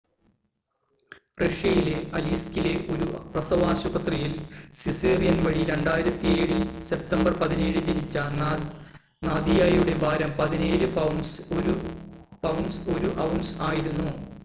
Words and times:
റഷ്യയിലെ 1.41 1.97
അലീസ്‌കിലെ 2.13 2.71
ഒരു 2.93 3.05
പ്രസവാശുപത്രിയിൽ 3.27 4.31
സിസേറിയൻ 4.73 5.37
വഴി 5.43 5.61
2007 5.67 6.57
സെപ്റ്റംബർ 6.87 7.35
17-ന് 7.43 7.83
ജനിച്ച 7.89 8.17
നാദിയയുടെ 9.21 9.95
ഭാരം 9.99 10.33
17 10.39 10.89
പൗണ്ട്സ് 10.97 11.37
1 11.59 11.77
ഔൺസ് 13.27 13.53
ആയിരുന്നു 13.69 14.09